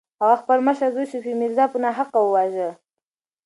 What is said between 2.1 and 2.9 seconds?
وواژه.